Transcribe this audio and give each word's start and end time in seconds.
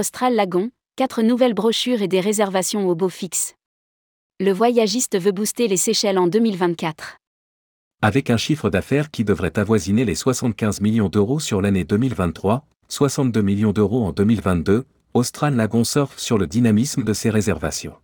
Austral 0.00 0.34
Lagon, 0.34 0.70
4 0.96 1.20
nouvelles 1.20 1.52
brochures 1.52 2.00
et 2.00 2.08
des 2.08 2.20
réservations 2.20 2.88
au 2.88 2.94
beau 2.94 3.10
fixe. 3.10 3.54
Le 4.38 4.50
voyagiste 4.50 5.20
veut 5.20 5.30
booster 5.30 5.68
les 5.68 5.76
Seychelles 5.76 6.16
en 6.16 6.26
2024. 6.26 7.18
Avec 8.00 8.30
un 8.30 8.38
chiffre 8.38 8.70
d'affaires 8.70 9.10
qui 9.10 9.24
devrait 9.24 9.58
avoisiner 9.58 10.06
les 10.06 10.14
75 10.14 10.80
millions 10.80 11.10
d'euros 11.10 11.38
sur 11.38 11.60
l'année 11.60 11.84
2023, 11.84 12.64
62 12.88 13.42
millions 13.42 13.72
d'euros 13.72 14.06
en 14.06 14.12
2022, 14.12 14.86
Austral 15.12 15.54
Lagon 15.54 15.84
surfe 15.84 16.18
sur 16.18 16.38
le 16.38 16.46
dynamisme 16.46 17.04
de 17.04 17.12
ses 17.12 17.28
réservations. 17.28 17.96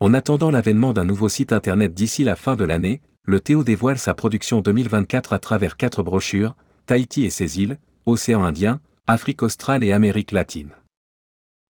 En 0.00 0.12
attendant 0.12 0.50
l'avènement 0.50 0.92
d'un 0.92 1.04
nouveau 1.04 1.28
site 1.28 1.52
internet 1.52 1.94
d'ici 1.94 2.24
la 2.24 2.34
fin 2.34 2.56
de 2.56 2.64
l'année, 2.64 3.00
le 3.22 3.38
Théo 3.38 3.62
dévoile 3.62 4.00
sa 4.00 4.14
production 4.14 4.60
2024 4.60 5.34
à 5.34 5.38
travers 5.38 5.76
quatre 5.76 6.02
brochures, 6.02 6.56
Tahiti 6.86 7.24
et 7.24 7.30
ses 7.30 7.60
îles, 7.60 7.78
Océan 8.06 8.42
Indien, 8.42 8.80
Afrique 9.06 9.44
australe 9.44 9.84
et 9.84 9.92
Amérique 9.92 10.32
latine. 10.32 10.70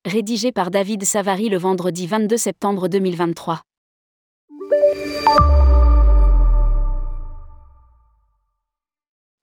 Rédigé 0.06 0.52
par 0.52 0.70
David 0.70 1.02
Savary 1.02 1.48
le 1.48 1.58
vendredi 1.58 2.06
22 2.06 2.36
septembre 2.36 2.86
2023. 2.86 3.62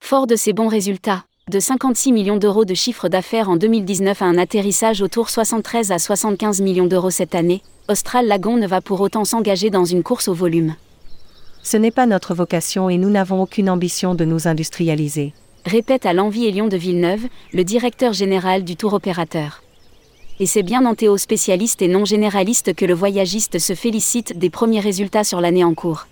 Fort 0.02 0.26
de 0.26 0.38
ses 0.38 0.54
bons 0.54 0.70
résultats, 0.70 1.26
de 1.52 1.60
56 1.60 2.14
millions 2.14 2.38
d'euros 2.38 2.64
de 2.64 2.74
chiffre 2.76 3.10
d'affaires 3.10 3.50
en 3.50 3.58
2019 3.58 4.22
à 4.22 4.26
un 4.26 4.38
atterrissage 4.38 5.02
autour 5.02 5.30
73 5.30 5.92
à 5.92 6.00
75 6.00 6.62
millions 6.62 6.88
d'euros 6.88 7.10
cette 7.10 7.36
année, 7.36 7.62
Austral 7.90 8.26
Lagon 8.28 8.56
ne 8.56 8.66
va 8.66 8.80
pour 8.80 9.02
autant 9.02 9.26
s'engager 9.26 9.70
dans 9.70 9.84
une 9.84 10.02
course 10.02 10.30
au 10.30 10.34
volume. 10.34 10.78
Ce 11.62 11.76
n'est 11.76 11.92
pas 11.92 12.06
notre 12.06 12.34
vocation 12.34 12.90
et 12.90 12.98
nous 12.98 13.10
n'avons 13.10 13.42
aucune 13.42 13.70
ambition 13.70 14.16
de 14.16 14.24
nous 14.24 14.48
industrialiser. 14.48 15.34
Répète 15.66 16.06
à 16.06 16.14
l'envie 16.14 16.46
Elion 16.46 16.70
de 16.70 16.78
Villeneuve, 16.78 17.28
le 17.52 17.66
directeur 17.66 18.14
général 18.14 18.64
du 18.64 18.78
tour 18.78 18.94
opérateur. 18.94 19.63
Et 20.40 20.46
c'est 20.46 20.64
bien 20.64 20.86
en 20.86 20.96
théo 20.96 21.18
spécialiste 21.18 21.82
et 21.82 21.88
non 21.88 22.06
généraliste 22.06 22.74
que 22.74 22.86
le 22.86 22.94
voyagiste 22.94 23.60
se 23.60 23.76
félicite 23.76 24.38
des 24.38 24.50
premiers 24.50 24.80
résultats 24.80 25.24
sur 25.24 25.42
l'année 25.42 25.64
en 25.64 25.74
cours. 25.74 26.08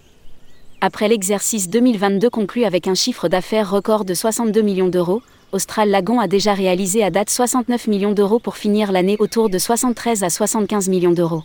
Après 0.79 1.07
l'exercice 1.07 1.69
2022 1.69 2.29
conclu 2.29 2.63
avec 2.63 2.87
un 2.87 2.95
chiffre 2.95 3.27
d'affaires 3.27 3.69
record 3.69 4.05
de 4.05 4.13
62 4.13 4.61
millions 4.61 4.89
d'euros, 4.89 5.21
Austral 5.51 5.89
Lagon 5.89 6.19
a 6.19 6.27
déjà 6.27 6.53
réalisé 6.53 7.03
à 7.03 7.11
date 7.11 7.29
69 7.29 7.87
millions 7.87 8.13
d'euros 8.13 8.39
pour 8.39 8.55
finir 8.55 8.91
l'année 8.91 9.17
autour 9.19 9.49
de 9.49 9.57
73 9.57 10.23
à 10.23 10.29
75 10.29 10.87
millions 10.87 11.11
d'euros. 11.11 11.43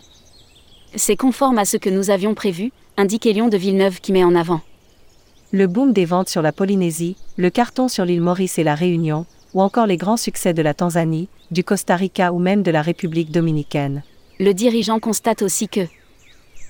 C'est 0.95 1.17
conforme 1.17 1.57
à 1.57 1.65
ce 1.65 1.77
que 1.77 1.89
nous 1.89 2.09
avions 2.09 2.33
prévu, 2.33 2.71
indique 2.95 3.25
Elion 3.25 3.49
de 3.49 3.57
Villeneuve 3.57 3.99
qui 4.01 4.13
met 4.13 4.23
en 4.23 4.33
avant. 4.33 4.61
Le 5.51 5.67
boom 5.67 5.93
des 5.93 6.05
ventes 6.05 6.29
sur 6.29 6.41
la 6.41 6.51
Polynésie, 6.51 7.15
le 7.37 7.49
carton 7.49 7.87
sur 7.87 8.05
l'île 8.05 8.21
Maurice 8.21 8.57
et 8.57 8.63
la 8.63 8.75
Réunion, 8.75 9.25
ou 9.53 9.61
encore 9.61 9.87
les 9.87 9.97
grands 9.97 10.17
succès 10.17 10.53
de 10.53 10.61
la 10.61 10.73
Tanzanie, 10.73 11.29
du 11.51 11.63
Costa 11.63 11.95
Rica 11.95 12.33
ou 12.33 12.39
même 12.39 12.63
de 12.63 12.71
la 12.71 12.81
République 12.81 13.31
dominicaine. 13.31 14.03
Le 14.39 14.53
dirigeant 14.53 14.99
constate 14.99 15.41
aussi 15.41 15.67
que, 15.67 15.87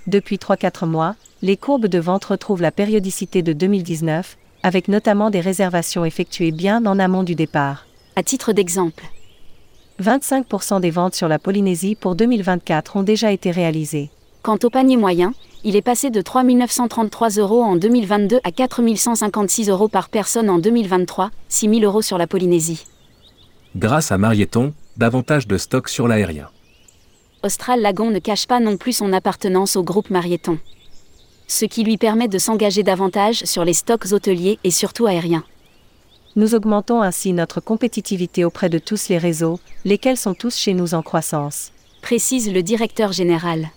depuis 0.08 0.38
3-4 0.38 0.86
mois, 0.86 1.16
les 1.42 1.58
courbes 1.58 1.88
de 1.88 2.00
vente 2.00 2.26
retrouvent 2.26 2.62
la 2.62 2.72
périodicité 2.72 3.42
de 3.42 3.54
2019, 3.54 4.38
avec 4.64 4.88
notamment 4.88 5.30
des 5.30 5.42
réservations 5.42 6.06
effectuées 6.06 6.52
bien 6.52 6.86
en 6.86 6.98
amont 6.98 7.24
du 7.24 7.36
départ. 7.36 7.86
À 8.16 8.24
titre 8.24 8.54
d'exemple, 8.54 9.04
25% 10.02 10.80
des 10.80 10.92
ventes 10.92 11.16
sur 11.16 11.28
la 11.28 11.40
Polynésie 11.40 11.96
pour 11.96 12.16
2024 12.16 12.98
ont 12.98 13.04
déjà 13.04 13.32
été 13.32 13.52
réalisées. 13.52 14.10
Quant 14.44 14.58
au 14.64 14.70
panier 14.70 14.98
moyen, 14.98 15.34
il 15.64 15.76
est 15.76 15.82
passé 15.82 16.10
de 16.10 16.22
3 16.22 16.44
933 16.44 17.30
euros 17.32 17.64
en 17.64 17.76
2022 17.76 18.40
à 18.44 18.52
4 18.52 18.96
156 18.96 19.70
euros 19.70 19.88
par 19.88 20.10
personne 20.10 20.50
en 20.50 20.60
2023, 20.60 21.32
6 21.50 21.70
000 21.70 21.82
euros 21.82 22.02
sur 22.02 22.18
la 22.18 22.28
Polynésie. 22.28 22.86
Grâce 23.78 24.12
à 24.12 24.18
Marieton, 24.18 24.74
davantage 24.98 25.46
de 25.46 25.56
stocks 25.56 25.90
sur 25.90 26.08
l'aérien. 26.08 26.50
Austral 27.44 27.80
Lagon 27.80 28.10
ne 28.10 28.18
cache 28.18 28.48
pas 28.48 28.60
non 28.60 28.76
plus 28.76 28.94
son 28.94 29.14
appartenance 29.14 29.76
au 29.76 29.84
groupe 29.84 30.10
Marieton. 30.10 30.58
Ce 31.48 31.64
qui 31.66 31.84
lui 31.84 31.98
permet 31.98 32.28
de 32.28 32.40
s'engager 32.40 32.82
davantage 32.82 33.44
sur 33.46 33.64
les 33.64 33.74
stocks 33.74 34.12
hôteliers 34.12 34.58
et 34.64 34.72
surtout 34.72 35.06
aériens. 35.06 35.44
Nous 36.36 36.56
augmentons 36.56 37.04
ainsi 37.04 37.34
notre 37.34 37.62
compétitivité 37.62 38.44
auprès 38.44 38.70
de 38.70 38.80
tous 38.80 39.10
les 39.10 39.20
réseaux, 39.20 39.60
lesquels 39.86 40.18
sont 40.18 40.34
tous 40.34 40.56
chez 40.56 40.74
nous 40.74 40.96
en 40.96 41.04
croissance. 41.04 41.72
Précise 42.02 42.52
le 42.52 42.64
directeur 42.64 43.12
général. 43.12 43.70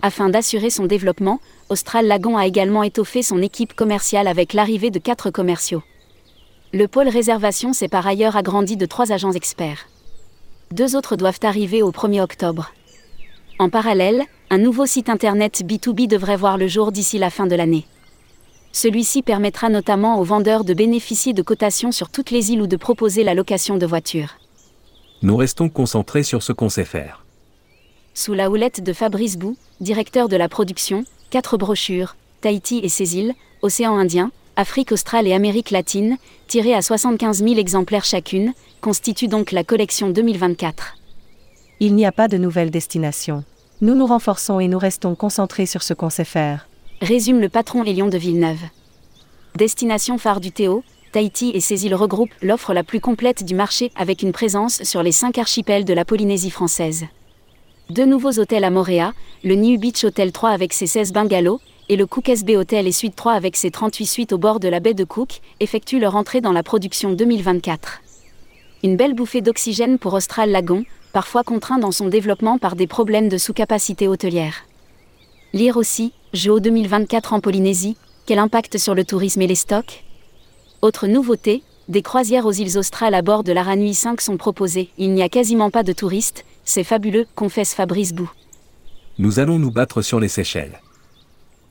Afin 0.00 0.28
d'assurer 0.28 0.70
son 0.70 0.86
développement, 0.86 1.40
Austral 1.70 2.06
Lagon 2.06 2.36
a 2.36 2.46
également 2.46 2.84
étoffé 2.84 3.24
son 3.24 3.42
équipe 3.42 3.74
commerciale 3.74 4.28
avec 4.28 4.52
l'arrivée 4.52 4.92
de 4.92 5.00
quatre 5.00 5.32
commerciaux. 5.32 5.82
Le 6.72 6.86
pôle 6.86 7.08
réservation 7.08 7.72
s'est 7.72 7.88
par 7.88 8.06
ailleurs 8.06 8.36
agrandi 8.36 8.76
de 8.76 8.84
trois 8.84 9.10
agents 9.10 9.32
experts. 9.32 9.88
Deux 10.70 10.96
autres 10.96 11.16
doivent 11.16 11.40
arriver 11.42 11.82
au 11.82 11.92
1er 11.92 12.20
octobre. 12.20 12.72
En 13.58 13.70
parallèle, 13.70 14.22
un 14.50 14.58
nouveau 14.58 14.84
site 14.84 15.08
internet 15.08 15.62
B2B 15.64 16.06
devrait 16.06 16.36
voir 16.36 16.58
le 16.58 16.68
jour 16.68 16.92
d'ici 16.92 17.18
la 17.18 17.30
fin 17.30 17.46
de 17.46 17.56
l'année. 17.56 17.86
Celui-ci 18.72 19.22
permettra 19.22 19.70
notamment 19.70 20.20
aux 20.20 20.24
vendeurs 20.24 20.62
de 20.62 20.74
bénéficier 20.74 21.32
de 21.32 21.40
cotations 21.40 21.90
sur 21.90 22.10
toutes 22.10 22.30
les 22.30 22.52
îles 22.52 22.60
ou 22.60 22.66
de 22.66 22.76
proposer 22.76 23.24
la 23.24 23.32
location 23.32 23.78
de 23.78 23.86
voitures. 23.86 24.36
Nous 25.22 25.36
restons 25.36 25.70
concentrés 25.70 26.22
sur 26.22 26.42
ce 26.42 26.52
qu'on 26.52 26.68
sait 26.68 26.84
faire. 26.84 27.24
Sous 28.12 28.34
la 28.34 28.50
houlette 28.50 28.82
de 28.82 28.92
Fabrice 28.92 29.38
Bou, 29.38 29.56
directeur 29.80 30.28
de 30.28 30.36
la 30.36 30.50
production, 30.50 31.04
quatre 31.30 31.56
brochures, 31.56 32.14
Tahiti 32.42 32.80
et 32.82 32.90
ses 32.90 33.16
îles, 33.16 33.34
Océan 33.62 33.96
Indien, 33.96 34.30
Afrique 34.58 34.90
australe 34.90 35.28
et 35.28 35.32
Amérique 35.32 35.70
latine, 35.70 36.16
tirées 36.48 36.74
à 36.74 36.82
75 36.82 37.44
000 37.44 37.60
exemplaires 37.60 38.04
chacune, 38.04 38.54
constituent 38.80 39.28
donc 39.28 39.52
la 39.52 39.62
collection 39.62 40.10
2024. 40.10 40.96
Il 41.78 41.94
n'y 41.94 42.04
a 42.04 42.10
pas 42.10 42.26
de 42.26 42.38
nouvelles 42.38 42.72
destinations. 42.72 43.44
Nous 43.82 43.94
nous 43.94 44.06
renforçons 44.06 44.58
et 44.58 44.66
nous 44.66 44.80
restons 44.80 45.14
concentrés 45.14 45.66
sur 45.66 45.84
ce 45.84 45.94
qu'on 45.94 46.10
sait 46.10 46.24
faire 46.24 46.68
résume 47.00 47.38
le 47.38 47.48
patron 47.48 47.84
Elion 47.84 48.08
de 48.08 48.18
Villeneuve. 48.18 48.58
Destination 49.54 50.18
phare 50.18 50.40
du 50.40 50.50
Théo, 50.50 50.82
Tahiti 51.12 51.52
et 51.54 51.60
ses 51.60 51.86
îles 51.86 51.94
regroupent 51.94 52.34
l'offre 52.42 52.74
la 52.74 52.82
plus 52.82 53.00
complète 53.00 53.44
du 53.44 53.54
marché 53.54 53.92
avec 53.94 54.22
une 54.22 54.32
présence 54.32 54.82
sur 54.82 55.04
les 55.04 55.12
cinq 55.12 55.38
archipels 55.38 55.84
de 55.84 55.94
la 55.94 56.04
Polynésie 56.04 56.50
française. 56.50 57.06
Deux 57.90 58.06
nouveaux 58.06 58.40
hôtels 58.40 58.64
à 58.64 58.70
Moréa, 58.70 59.14
le 59.44 59.54
New 59.54 59.78
Beach 59.78 60.02
Hotel 60.02 60.32
3 60.32 60.50
avec 60.50 60.72
ses 60.72 60.88
16 60.88 61.12
bungalows, 61.12 61.60
et 61.88 61.96
le 61.96 62.06
Cook 62.06 62.28
SB 62.28 62.56
Hotel 62.56 62.86
et 62.86 62.92
Suite 62.92 63.16
3 63.16 63.32
avec 63.32 63.56
ses 63.56 63.70
38 63.70 64.06
suites 64.06 64.32
au 64.32 64.38
bord 64.38 64.60
de 64.60 64.68
la 64.68 64.80
baie 64.80 64.94
de 64.94 65.04
Cook, 65.04 65.40
effectuent 65.60 65.98
leur 65.98 66.16
entrée 66.16 66.40
dans 66.40 66.52
la 66.52 66.62
production 66.62 67.12
2024. 67.12 68.00
Une 68.84 68.96
belle 68.96 69.14
bouffée 69.14 69.40
d'oxygène 69.40 69.98
pour 69.98 70.14
Austral 70.14 70.50
Lagon, 70.50 70.84
parfois 71.12 71.42
contraint 71.42 71.78
dans 71.78 71.90
son 71.90 72.08
développement 72.08 72.58
par 72.58 72.76
des 72.76 72.86
problèmes 72.86 73.28
de 73.28 73.38
sous-capacité 73.38 74.06
hôtelière. 74.06 74.66
Lire 75.52 75.76
aussi, 75.76 76.12
JO 76.34 76.60
2024 76.60 77.32
en 77.32 77.40
Polynésie, 77.40 77.96
quel 78.26 78.38
impact 78.38 78.76
sur 78.76 78.94
le 78.94 79.04
tourisme 79.04 79.40
et 79.40 79.46
les 79.46 79.54
stocks? 79.54 80.04
Autre 80.82 81.06
nouveauté, 81.06 81.62
des 81.88 82.02
croisières 82.02 82.44
aux 82.44 82.52
îles 82.52 82.76
australes 82.76 83.14
à 83.14 83.22
bord 83.22 83.42
de 83.42 83.52
l'Aranui 83.52 83.94
5 83.94 84.20
sont 84.20 84.36
proposées. 84.36 84.90
Il 84.98 85.14
n'y 85.14 85.22
a 85.22 85.30
quasiment 85.30 85.70
pas 85.70 85.82
de 85.82 85.94
touristes, 85.94 86.44
c'est 86.64 86.84
fabuleux, 86.84 87.26
confesse 87.34 87.72
Fabrice 87.72 88.12
Bou. 88.12 88.30
Nous 89.18 89.40
allons 89.40 89.58
nous 89.58 89.70
battre 89.70 90.02
sur 90.02 90.20
les 90.20 90.28
Seychelles. 90.28 90.78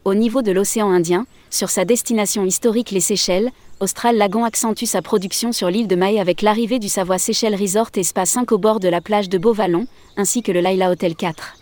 Au 0.07 0.16
niveau 0.16 0.41
de 0.41 0.53
l'océan 0.53 0.90
Indien, 0.90 1.25
sur 1.50 1.69
sa 1.69 1.84
destination 1.84 2.45
historique 2.45 2.91
les 2.91 3.01
Seychelles, 3.01 3.51
Austral 3.81 4.16
Lagon 4.16 4.45
accentue 4.45 4.85
sa 4.85 5.01
production 5.01 5.51
sur 5.51 5.69
l'île 5.69 5.90
de 5.90 5.97
Mahé 5.97 6.22
avec 6.22 6.41
l'arrivée 6.41 6.79
du 6.79 6.88
Savoie 6.88 7.18
Seychelles 7.18 7.57
Resort 7.59 7.90
et 7.97 8.03
Spa 8.03 8.25
5 8.25 8.53
au 8.53 8.57
bord 8.57 8.79
de 8.79 8.88
la 8.88 9.01
plage 9.01 9.28
de 9.28 9.38
Beauvallon, 9.38 9.85
ainsi 10.16 10.44
que 10.44 10.53
le 10.53 10.62
Laila 10.62 10.91
Hotel 10.91 11.13
4. 11.13 11.57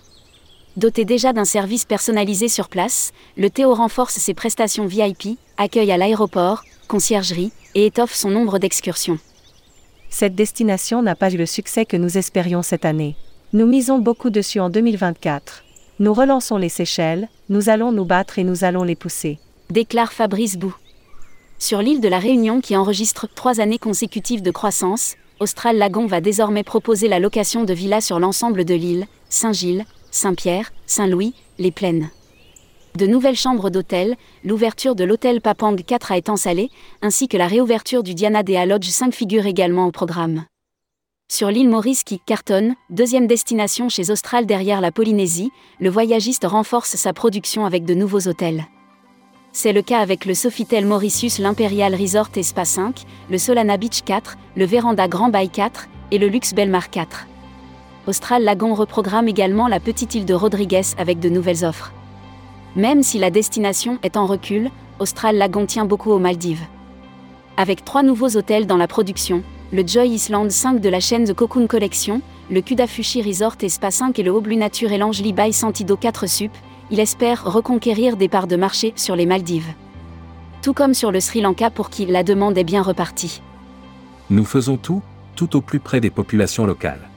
Doté 0.78 1.06
déjà 1.06 1.34
d'un 1.34 1.44
service 1.44 1.86
personnalisé 1.86 2.48
sur 2.48 2.70
place, 2.70 3.14
le 3.36 3.50
Théo 3.50 3.74
renforce 3.74 4.18
ses 4.18 4.36
prestations 4.36 4.86
VIP, 4.86 5.40
accueille 5.58 5.92
à 5.92 5.98
l'aéroport, 5.98 6.62
conciergerie, 6.88 7.52
et 7.74 7.88
étoffe 7.88 8.14
son 8.14 8.30
nombre 8.30 8.60
d'excursions. 8.60 9.18
Cette 10.12 10.36
destination 10.36 11.02
n'a 11.02 11.16
pas 11.16 11.34
eu 11.34 11.38
le 11.38 11.48
succès 11.48 11.88
que 11.88 11.98
nous 11.98 12.20
espérions 12.20 12.62
cette 12.62 12.86
année. 12.86 13.16
Nous 13.54 13.66
misons 13.66 13.98
beaucoup 13.98 14.30
dessus 14.30 14.60
en 14.60 14.70
2024. 14.70 15.65
Nous 15.98 16.14
relançons 16.14 16.58
les 16.58 16.68
Seychelles, 16.68 17.30
nous 17.48 17.70
allons 17.70 17.94
nous 17.94 18.04
battre 18.04 18.38
et 18.38 18.44
nous 18.44 18.66
allons 18.66 18.84
les 18.84 18.98
pousser. 18.98 19.40
Déclare 19.70 20.12
Fabrice 20.12 20.58
Bou. 20.58 20.76
Sur 21.58 21.82
l'île 21.82 22.02
de 22.02 22.10
la 22.10 22.20
Réunion 22.20 22.60
qui 22.60 22.76
enregistre 22.76 23.30
trois 23.34 23.62
années 23.62 23.80
consécutives 23.80 24.42
de 24.42 24.52
croissance, 24.52 25.16
Austral 25.40 25.78
Lagon 25.78 26.06
va 26.06 26.20
désormais 26.20 26.64
proposer 26.64 27.08
la 27.08 27.20
location 27.20 27.64
de 27.64 27.74
villas 27.74 28.02
sur 28.02 28.20
l'ensemble 28.20 28.66
de 28.66 28.74
l'île, 28.74 29.06
Saint-Gilles, 29.30 29.86
Saint-Pierre, 30.12 30.74
Saint-Louis, 30.86 31.34
les 31.60 31.72
Plaines. 31.72 32.10
De 32.98 33.08
nouvelles 33.08 33.38
chambres 33.38 33.70
d'hôtel, 33.70 34.18
l'ouverture 34.44 34.96
de 34.96 35.06
l'hôtel 35.06 35.40
Papang 35.40 35.78
4 35.78 36.12
à 36.12 36.18
Étang-Salé, 36.18 36.72
ainsi 37.02 37.30
que 37.30 37.38
la 37.38 37.48
réouverture 37.48 38.04
du 38.04 38.14
Diana 38.16 38.44
Dea 38.44 38.66
Lodge 38.66 38.90
5 38.90 39.14
figurent 39.14 39.48
également 39.48 39.88
au 39.88 39.92
programme. 39.92 40.44
Sur 41.28 41.50
l'île 41.50 41.70
Maurice 41.70 42.04
qui 42.04 42.20
cartonne, 42.20 42.76
deuxième 42.92 43.26
destination 43.26 43.90
chez 43.90 44.12
Austral 44.12 44.46
derrière 44.46 44.80
la 44.80 44.92
Polynésie, 44.92 45.52
le 45.80 45.90
voyagiste 45.90 46.46
renforce 46.46 46.96
sa 46.96 47.14
production 47.14 47.66
avec 47.66 47.84
de 47.84 47.96
nouveaux 47.96 48.28
hôtels. 48.28 48.68
C'est 49.52 49.74
le 49.74 49.82
cas 49.82 50.00
avec 50.00 50.26
le 50.26 50.36
Sofitel 50.36 50.86
Mauritius, 50.86 51.40
l'Imperial 51.40 51.96
Resort 51.96 52.30
et 52.36 52.44
Spa 52.44 52.64
5, 52.64 53.06
le 53.32 53.38
Solana 53.40 53.78
Beach 53.78 54.04
4, 54.04 54.38
le 54.56 54.66
Véranda 54.66 55.08
Grand 55.08 55.30
Bay 55.30 55.48
4 55.48 55.88
et 56.12 56.20
le 56.20 56.28
Luxe 56.28 56.54
Belmar 56.54 56.92
4. 56.92 57.26
Austral 58.06 58.44
Lagon 58.44 58.76
reprogramme 58.76 59.28
également 59.28 59.68
la 59.68 59.80
petite 59.80 60.14
île 60.14 60.26
de 60.26 60.34
Rodriguez 60.36 60.94
avec 61.00 61.20
de 61.20 61.30
nouvelles 61.30 61.66
offres. 61.66 61.92
Même 62.76 63.02
si 63.02 63.18
la 63.18 63.32
destination 63.32 63.98
est 64.04 64.16
en 64.16 64.28
recul, 64.28 64.70
Austral 65.00 65.38
Lagon 65.38 65.66
tient 65.66 65.86
beaucoup 65.86 66.12
aux 66.12 66.20
Maldives. 66.20 66.66
Avec 67.58 67.84
trois 67.84 68.04
nouveaux 68.04 68.38
hôtels 68.38 68.68
dans 68.68 68.78
la 68.78 68.88
production, 68.88 69.44
le 69.72 69.86
Joy 69.86 70.10
Island 70.10 70.52
5 70.52 70.80
de 70.80 70.90
la 70.90 71.00
chaîne 71.00 71.26
The 71.26 71.34
Cocoon 71.34 71.68
Collection, 71.68 72.22
le 72.52 72.62
Kudafushi 72.62 73.22
Resort 73.22 73.56
et 73.62 73.70
Spa 73.70 73.92
5 73.92 74.18
et 74.20 74.24
le 74.24 74.32
Oblu 74.32 74.56
Nature 74.56 74.92
et 74.92 74.98
l'Angeli 74.98 75.34
by 75.34 75.52
Santido 75.52 75.98
4 75.98 76.28
Sup, 76.28 76.52
il 76.92 77.00
espère 77.00 77.44
reconquérir 77.44 78.16
des 78.16 78.30
parts 78.30 78.48
de 78.48 78.56
marché 78.56 78.94
sur 78.96 79.16
les 79.16 79.26
Maldives. 79.26 79.74
Tout 80.62 80.74
comme 80.74 80.94
sur 80.94 81.12
le 81.12 81.20
Sri 81.20 81.42
Lanka 81.42 81.70
pour 81.70 81.90
qui 81.90 82.06
la 82.06 82.24
demande 82.24 82.58
est 82.58 82.64
bien 82.64 82.84
repartie. 82.84 83.42
Nous 84.30 84.46
faisons 84.46 84.78
tout, 84.78 85.02
tout 85.36 85.56
au 85.56 85.62
plus 85.62 85.80
près 85.80 86.00
des 86.00 86.10
populations 86.10 86.66
locales. 86.66 87.10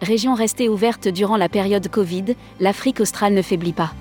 Région 0.00 0.34
restée 0.34 0.68
ouverte 0.68 1.06
durant 1.06 1.36
la 1.36 1.48
période 1.48 1.88
Covid, 1.88 2.34
l'Afrique 2.58 3.00
australe 3.00 3.34
ne 3.34 3.42
faiblit 3.42 3.72
pas. 3.72 3.92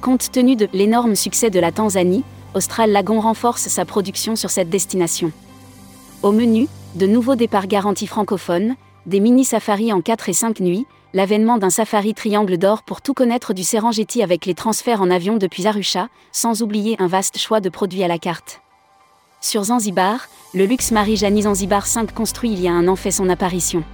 Compte 0.00 0.32
tenu 0.32 0.56
de 0.56 0.68
l'énorme 0.72 1.14
succès 1.14 1.50
de 1.50 1.60
la 1.60 1.70
Tanzanie, 1.70 2.24
Austral 2.54 2.90
Lagon 2.90 3.20
renforce 3.20 3.68
sa 3.68 3.84
production 3.84 4.34
sur 4.34 4.50
cette 4.50 4.70
destination. 4.70 5.30
Au 6.22 6.32
menu, 6.32 6.66
de 6.94 7.06
nouveaux 7.06 7.36
départs 7.36 7.68
garantis 7.68 8.06
francophones, 8.06 8.74
des 9.06 9.20
mini-safaris 9.20 9.92
en 9.92 10.00
4 10.00 10.28
et 10.28 10.32
5 10.32 10.60
nuits, 10.60 10.86
l'avènement 11.14 11.58
d'un 11.58 11.70
safari 11.70 12.14
triangle 12.14 12.58
d'or 12.58 12.82
pour 12.82 13.00
tout 13.00 13.14
connaître 13.14 13.54
du 13.54 13.62
Serengeti 13.62 14.22
avec 14.22 14.46
les 14.46 14.54
transferts 14.54 15.00
en 15.00 15.10
avion 15.10 15.36
depuis 15.36 15.66
Arusha, 15.66 16.08
sans 16.32 16.62
oublier 16.62 16.96
un 16.98 17.06
vaste 17.06 17.38
choix 17.38 17.60
de 17.60 17.68
produits 17.68 18.02
à 18.02 18.08
la 18.08 18.18
carte. 18.18 18.60
Sur 19.40 19.64
Zanzibar, 19.64 20.28
le 20.52 20.66
luxe 20.66 20.90
Marie-Janie 20.90 21.42
Zanzibar 21.42 21.86
5 21.86 22.12
construit 22.12 22.52
il 22.52 22.60
y 22.60 22.68
a 22.68 22.72
un 22.72 22.88
an 22.88 22.96
fait 22.96 23.10
son 23.10 23.28
apparition. 23.28 23.84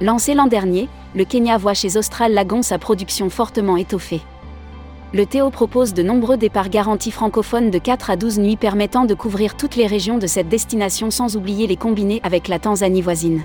Lancé 0.00 0.34
l'an 0.34 0.46
dernier, 0.46 0.88
le 1.14 1.24
Kenya 1.24 1.58
voit 1.58 1.74
chez 1.74 1.96
Austral 1.96 2.32
Lagon 2.32 2.62
sa 2.62 2.78
production 2.78 3.28
fortement 3.28 3.76
étoffée. 3.76 4.22
Le 5.14 5.26
Théo 5.26 5.48
propose 5.50 5.94
de 5.94 6.02
nombreux 6.02 6.36
départs 6.36 6.68
garantis 6.68 7.12
francophones 7.12 7.70
de 7.70 7.78
4 7.78 8.10
à 8.10 8.16
12 8.16 8.40
nuits 8.40 8.56
permettant 8.56 9.04
de 9.04 9.14
couvrir 9.14 9.56
toutes 9.56 9.76
les 9.76 9.86
régions 9.86 10.18
de 10.18 10.26
cette 10.26 10.48
destination 10.48 11.12
sans 11.12 11.36
oublier 11.36 11.68
les 11.68 11.76
combinés 11.76 12.20
avec 12.24 12.48
la 12.48 12.58
Tanzanie 12.58 13.00
voisine 13.00 13.42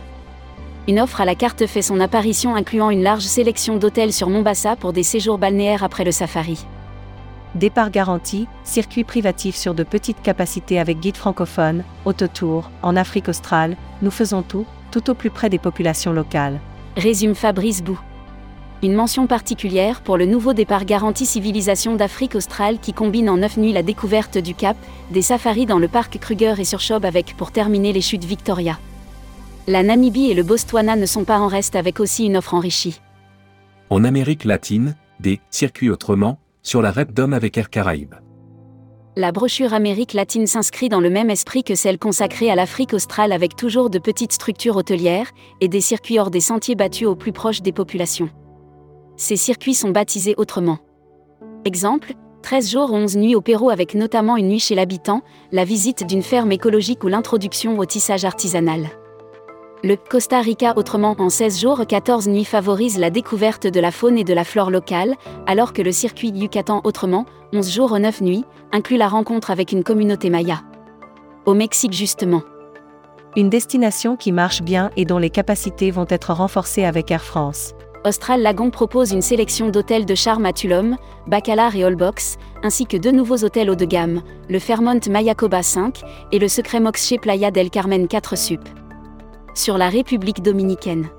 une 0.87 0.99
offre 0.99 1.21
à 1.21 1.25
la 1.25 1.35
carte 1.35 1.67
fait 1.67 1.83
son 1.83 1.99
apparition 1.99 2.55
incluant 2.55 2.89
une 2.89 3.03
large 3.03 3.21
sélection 3.21 3.77
d'hôtels 3.77 4.11
sur 4.11 4.27
Mombasa 4.27 4.75
pour 4.75 4.91
des 4.91 5.03
séjours 5.03 5.37
balnéaires 5.37 5.83
après 5.83 6.03
le 6.03 6.11
safari. 6.11 6.65
Départ 7.53 7.91
garanti, 7.91 8.47
circuit 8.63 9.03
privatif 9.03 9.55
sur 9.55 9.75
de 9.75 9.83
petites 9.83 10.23
capacités 10.23 10.79
avec 10.79 10.99
guide 10.99 11.17
francophone, 11.17 11.83
autotour, 12.05 12.71
en 12.81 12.95
Afrique 12.95 13.29
australe, 13.29 13.77
nous 14.01 14.09
faisons 14.09 14.41
tout, 14.41 14.65
tout 14.89 15.11
au 15.11 15.13
plus 15.13 15.29
près 15.29 15.51
des 15.51 15.59
populations 15.59 16.11
locales. 16.11 16.59
Résume 16.97 17.35
Fabrice 17.35 17.83
Bou. 17.83 17.99
Une 18.81 18.93
mention 18.93 19.27
particulière 19.27 20.01
pour 20.01 20.17
le 20.17 20.25
nouveau 20.25 20.53
départ 20.53 20.85
garanti 20.85 21.25
Civilisation 21.25 21.95
d'Afrique 21.95 22.35
australe 22.35 22.79
qui 22.79 22.93
combine 22.93 23.29
en 23.29 23.37
9 23.37 23.57
nuits 23.57 23.73
la 23.73 23.83
découverte 23.83 24.37
du 24.37 24.53
Cap, 24.53 24.77
des 25.11 25.21
safaris 25.21 25.65
dans 25.65 25.79
le 25.79 25.87
parc 25.87 26.17
Kruger 26.19 26.55
et 26.59 26.65
sur 26.65 26.79
Chob 26.79 27.03
avec 27.05 27.35
pour 27.35 27.51
terminer 27.51 27.91
les 27.91 28.01
chutes 28.01 28.23
Victoria 28.23 28.77
la 29.69 29.83
Namibie 29.83 30.31
et 30.31 30.33
le 30.33 30.41
Botswana 30.41 30.95
ne 30.95 31.05
sont 31.05 31.25
pas 31.25 31.39
en 31.39 31.47
reste 31.47 31.75
avec 31.75 31.99
aussi 31.99 32.25
une 32.25 32.37
offre 32.37 32.55
enrichie. 32.55 32.99
En 33.91 34.03
Amérique 34.03 34.43
latine, 34.43 34.95
des 35.19 35.39
circuits 35.51 35.91
autrement, 35.91 36.39
sur 36.63 36.81
la 36.81 36.91
Dome 36.91 37.33
avec 37.33 37.55
Air 37.55 37.69
Caraïbes. 37.69 38.15
La 39.15 39.31
brochure 39.31 39.75
Amérique 39.75 40.13
latine 40.13 40.47
s'inscrit 40.47 40.89
dans 40.89 40.99
le 40.99 41.11
même 41.11 41.29
esprit 41.29 41.63
que 41.63 41.75
celle 41.75 41.99
consacrée 41.99 42.49
à 42.49 42.55
l'Afrique 42.55 42.93
australe 42.93 43.31
avec 43.31 43.55
toujours 43.55 43.91
de 43.91 43.99
petites 43.99 44.33
structures 44.33 44.75
hôtelières 44.75 45.29
et 45.61 45.67
des 45.67 45.81
circuits 45.81 46.17
hors 46.17 46.31
des 46.31 46.41
sentiers 46.41 46.75
battus 46.75 47.07
au 47.07 47.15
plus 47.15 47.31
proche 47.31 47.61
des 47.61 47.71
populations. 47.71 48.29
Ces 49.19 49.35
circuits 49.35 49.73
sont 49.73 49.89
baptisés 49.89 50.33
autrement. 50.37 50.77
Exemple, 51.65 52.13
13 52.41 52.71
jours 52.71 52.93
11 52.93 53.17
nuits 53.17 53.35
au 53.35 53.41
Pérou 53.41 53.69
avec 53.69 53.93
notamment 53.93 54.37
une 54.37 54.47
nuit 54.47 54.61
chez 54.61 54.75
l'habitant, 54.75 55.23
la 55.51 55.65
visite 55.65 56.07
d'une 56.07 56.21
ferme 56.21 56.53
écologique 56.53 57.03
ou 57.03 57.09
l'introduction 57.09 57.77
au 57.77 57.83
tissage 57.83 58.23
artisanal. 58.23 58.87
Le 59.83 59.97
Costa 59.97 60.39
Rica 60.39 60.73
autrement 60.77 61.17
en 61.19 61.29
16 61.29 61.59
jours 61.59 61.85
14 61.85 62.29
nuits 62.29 62.45
favorise 62.45 62.97
la 62.97 63.09
découverte 63.09 63.67
de 63.67 63.81
la 63.81 63.91
faune 63.91 64.17
et 64.17 64.23
de 64.23 64.33
la 64.33 64.45
flore 64.45 64.71
locale, 64.71 65.15
alors 65.47 65.73
que 65.73 65.81
le 65.81 65.91
circuit 65.91 66.29
Yucatan 66.29 66.79
autrement, 66.85 67.25
11 67.51 67.69
jours 67.69 67.99
9 67.99 68.21
nuits, 68.21 68.45
inclut 68.71 68.95
la 68.95 69.09
rencontre 69.09 69.51
avec 69.51 69.73
une 69.73 69.83
communauté 69.83 70.29
maya. 70.29 70.61
Au 71.45 71.53
Mexique 71.53 71.93
justement. 71.93 72.43
Une 73.35 73.49
destination 73.49 74.15
qui 74.15 74.31
marche 74.31 74.61
bien 74.61 74.91
et 74.95 75.03
dont 75.03 75.17
les 75.17 75.29
capacités 75.29 75.91
vont 75.91 76.07
être 76.07 76.31
renforcées 76.31 76.85
avec 76.85 77.11
Air 77.11 77.25
France. 77.25 77.73
Austral 78.05 78.41
Lagon 78.41 78.69
propose 78.69 79.11
une 79.11 79.21
sélection 79.21 79.69
d'hôtels 79.69 80.05
de 80.05 80.15
charme 80.15 80.45
à 80.45 80.53
Tulum, 80.53 80.95
Bacalar 81.27 81.75
et 81.75 81.83
Allbox, 81.83 82.37
ainsi 82.63 82.85
que 82.85 82.95
deux 82.95 83.11
nouveaux 83.11 83.43
hôtels 83.43 83.69
haut 83.69 83.75
de 83.75 83.83
gamme, 83.83 84.21
le 84.47 84.59
Fairmont 84.59 85.01
Mayacoba 85.09 85.63
5 85.63 86.01
et 86.31 86.39
le 86.39 86.47
Secret 86.47 86.79
Mox 86.79 87.05
chez 87.05 87.17
Playa 87.17 87.51
del 87.51 87.69
Carmen 87.69 88.07
4 88.07 88.37
Sup 88.37 88.61
sur 89.53 89.77
la 89.77 89.89
République 89.89 90.41
dominicaine. 90.41 91.09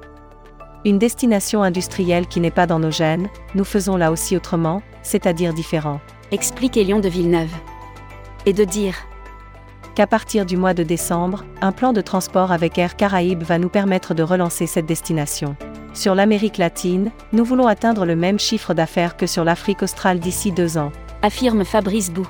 Une 0.87 0.99
destination 0.99 1.63
industrielle 1.63 2.27
qui 2.27 2.41
n'est 2.41 2.51
pas 2.51 2.67
dans 2.67 2.79
nos 2.79 2.91
gènes, 2.91 3.29
nous 3.55 3.65
faisons 3.65 3.99
là 3.99 4.11
aussi 4.11 4.35
autrement, 4.35 4.81
c'est-à-dire 5.03 5.53
différent. 5.53 6.01
Explique 6.31 6.79
Elion 6.79 7.01
de 7.01 7.09
Villeneuve. 7.11 7.53
Et 8.47 8.55
de 8.55 8.65
dire 8.65 8.97
qu'à 9.95 10.07
partir 10.07 10.47
du 10.47 10.57
mois 10.57 10.73
de 10.73 10.83
décembre, 10.83 11.45
un 11.61 11.73
plan 11.73 11.93
de 11.93 12.01
transport 12.01 12.53
avec 12.53 12.79
Air 12.79 12.97
Caraïbes 12.97 13.43
va 13.43 13.59
nous 13.59 13.69
permettre 13.69 14.15
de 14.15 14.23
relancer 14.23 14.67
cette 14.67 14.87
destination. 14.87 15.55
Sur 15.93 16.15
l'Amérique 16.15 16.59
latine, 16.59 17.11
nous 17.33 17.45
voulons 17.45 17.67
atteindre 17.67 18.05
le 18.05 18.15
même 18.15 18.39
chiffre 18.39 18.75
d'affaires 18.75 19.17
que 19.17 19.27
sur 19.27 19.45
l'Afrique 19.45 19.83
australe 19.83 20.21
d'ici 20.21 20.53
deux 20.53 20.79
ans. 20.79 20.93
Affirme 21.23 21.65
Fabrice 21.65 22.11
Bou. 22.11 22.27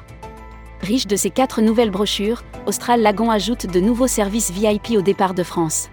Riche 0.80 1.06
de 1.06 1.16
ces 1.16 1.30
quatre 1.30 1.60
nouvelles 1.60 1.90
brochures, 1.90 2.42
Austral 2.66 3.02
Lagon 3.02 3.30
ajoute 3.30 3.66
de 3.66 3.80
nouveaux 3.80 4.06
services 4.06 4.50
VIP 4.50 4.96
au 4.96 5.02
départ 5.02 5.34
de 5.34 5.42
France. 5.42 5.90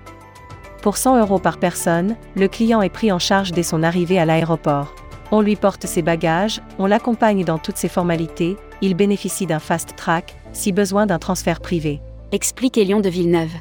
Pour 0.82 0.96
100 0.96 1.20
euros 1.20 1.40
par 1.40 1.58
personne, 1.58 2.16
le 2.36 2.48
client 2.48 2.82
est 2.82 2.90
pris 2.90 3.12
en 3.12 3.20
charge 3.20 3.52
dès 3.52 3.64
son 3.64 3.84
arrivée 3.84 4.20
à 4.20 4.26
l'aéroport. 4.26 4.96
On 5.32 5.42
lui 5.42 5.58
porte 5.58 5.86
ses 5.86 6.02
bagages, 6.02 6.62
on 6.80 6.86
l'accompagne 6.86 7.44
dans 7.44 7.58
toutes 7.58 7.76
ses 7.76 7.90
formalités, 7.90 8.56
il 8.82 8.96
bénéficie 8.96 9.46
d'un 9.46 9.60
fast 9.60 9.96
track, 9.98 10.36
si 10.54 10.72
besoin 10.72 11.06
d'un 11.06 11.20
transfert 11.20 11.60
privé. 11.60 12.00
Explique 12.32 12.78
Elion 12.78 13.02
de 13.02 13.10
Villeneuve. 13.10 13.52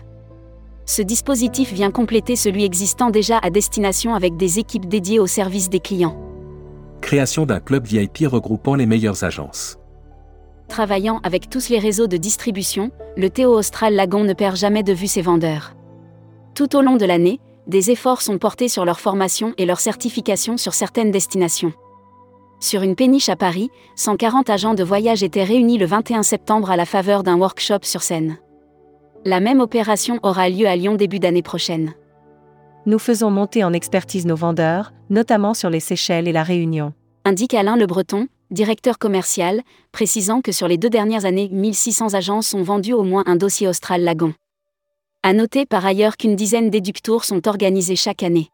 Ce 0.87 1.03
dispositif 1.03 1.73
vient 1.73 1.91
compléter 1.91 2.37
celui 2.37 2.65
existant 2.65 3.11
déjà 3.11 3.39
à 3.39 3.51
destination 3.51 4.15
avec 4.15 4.37
des 4.37 4.61
équipes 4.61 4.87
dédiées 4.87 5.19
au 5.19 5.27
service 5.27 5.69
des 5.69 5.81
clients. 5.81 6.17
Création 7.01 7.45
d'un 7.45 7.59
club 7.59 7.85
VIP 7.85 8.19
regroupant 8.27 8.77
les 8.77 8.87
meilleures 8.87 9.25
agences. 9.25 9.79
Travaillant 10.69 11.21
avec 11.25 11.51
tous 11.51 11.69
les 11.69 11.81
réseaux 11.81 12.07
de 12.07 12.17
distribution, 12.17 12.93
le 13.17 13.31
Théo 13.31 13.53
Austral 13.53 13.95
Lagon 13.95 14.23
ne 14.23 14.33
perd 14.33 14.57
jamais 14.57 14.85
de 14.85 14.93
vue 14.93 15.09
ses 15.09 15.23
vendeurs. 15.23 15.75
Tout 16.55 16.77
au 16.77 16.83
long 16.83 16.97
de 16.97 17.05
l'année, 17.05 17.41
des 17.67 17.91
efforts 17.91 18.23
sont 18.23 18.39
portés 18.39 18.69
sur 18.69 18.85
leur 18.85 19.01
formation 19.01 19.55
et 19.59 19.67
leur 19.67 19.81
certification 19.81 20.57
sur 20.57 20.73
certaines 20.73 21.11
destinations. 21.11 21.73
Sur 22.61 22.83
une 22.83 22.95
péniche 22.95 23.29
à 23.29 23.37
Paris, 23.37 23.71
140 23.97 24.51
agents 24.51 24.75
de 24.75 24.85
voyage 24.85 25.25
étaient 25.25 25.45
réunis 25.45 25.79
le 25.79 25.87
21 25.87 26.23
septembre 26.23 26.71
à 26.71 26.77
la 26.77 26.87
faveur 26.87 27.23
d'un 27.23 27.37
workshop 27.37 27.81
sur 27.83 28.03
scène. 28.03 28.39
La 29.27 29.41
même 29.41 29.59
opération 29.59 30.21
aura 30.23 30.49
lieu 30.49 30.69
à 30.69 30.77
Lyon 30.77 30.95
début 30.95 31.19
d'année 31.19 31.43
prochaine. 31.43 31.95
Nous 32.87 33.01
faisons 33.01 33.29
monter 33.29 33.65
en 33.65 33.73
expertise 33.73 34.25
nos 34.25 34.37
vendeurs, 34.37 34.93
notamment 35.11 35.53
sur 35.53 35.69
les 35.69 35.81
Seychelles 35.81 36.29
et 36.29 36.33
la 36.33 36.45
Réunion. 36.45 36.93
Indique 37.25 37.55
Alain 37.55 37.77
Le 37.77 37.87
Breton, 37.87 38.29
directeur 38.53 39.01
commercial, 39.01 39.63
précisant 39.91 40.43
que 40.43 40.53
sur 40.53 40.69
les 40.69 40.79
deux 40.79 40.91
dernières 40.91 41.25
années, 41.25 41.49
1600 41.51 42.15
agences 42.15 42.55
ont 42.55 42.63
vendu 42.63 42.93
au 42.93 43.03
moins 43.03 43.25
un 43.27 43.35
dossier 43.35 43.67
Austral 43.67 44.05
Lagon. 44.05 44.33
À 45.25 45.33
noter 45.33 45.67
par 45.67 45.85
ailleurs 45.85 46.17
qu'une 46.17 46.37
dizaine 46.37 46.71
d'éductours 46.71 47.25
sont 47.25 47.49
organisés 47.49 47.97
chaque 47.97 48.23
année. 48.23 48.49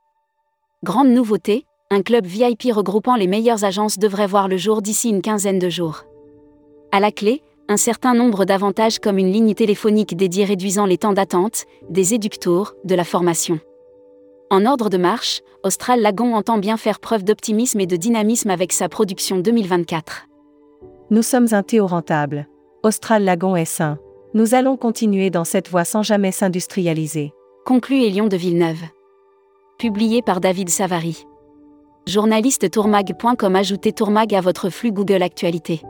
Grande 0.83 1.11
nouveauté, 1.11 1.67
un 1.91 2.01
club 2.01 2.25
VIP 2.25 2.73
regroupant 2.73 3.17
les 3.17 3.27
meilleures 3.27 3.65
agences 3.65 3.99
devrait 3.99 4.27
voir 4.27 4.49
le 4.49 4.57
jour 4.57 4.81
d'ici 4.81 5.11
une 5.11 5.21
quinzaine 5.21 5.59
de 5.59 5.69
jours. 5.69 6.05
À 6.93 7.01
la 7.01 7.13
clé, 7.13 7.43
un 7.73 7.79
certain 7.79 8.13
nombre 8.13 8.45
d'avantages 8.45 8.99
comme 8.99 9.17
une 9.17 9.33
ligne 9.33 9.55
téléphonique 9.55 10.15
dédiée 10.15 10.45
réduisant 10.45 10.85
les 10.85 10.99
temps 10.99 11.15
d'attente, 11.15 11.65
des 11.89 12.13
éductours, 12.13 12.75
de 12.85 12.95
la 12.95 13.03
formation. 13.03 13.61
En 14.51 14.67
ordre 14.67 14.91
de 14.91 14.99
marche, 14.99 15.41
Austral 15.65 16.03
Lagon 16.03 16.35
entend 16.35 16.59
bien 16.59 16.77
faire 16.77 17.01
preuve 17.01 17.25
d'optimisme 17.25 17.81
et 17.81 17.87
de 17.87 17.97
dynamisme 17.97 18.51
avec 18.51 18.75
sa 18.75 18.91
production 18.91 19.39
2024. 19.39 20.27
Nous 21.09 21.23
sommes 21.23 21.49
un 21.53 21.63
théo 21.63 21.87
rentable. 21.87 22.47
Austral 22.83 23.25
Lagon 23.25 23.57
est 23.57 23.65
sain. 23.65 23.99
Nous 24.35 24.55
allons 24.55 24.77
continuer 24.77 25.31
dans 25.31 25.45
cette 25.45 25.71
voie 25.71 25.85
sans 25.85 26.03
jamais 26.03 26.33
s'industrialiser. 26.33 27.33
Conclut 27.65 28.03
Elion 28.03 28.29
de 28.29 28.37
Villeneuve. 28.37 28.83
Publié 29.79 30.21
par 30.21 30.41
David 30.41 30.69
Savary. 30.69 31.25
Journaliste 32.07 32.71
tourmag.com 32.71 33.57
Ajoutez 33.57 33.93
Tourmag 33.93 34.35
à 34.35 34.43
votre 34.43 34.69
flux 34.69 34.93
Google 34.93 35.23
Actualité. 35.23 35.81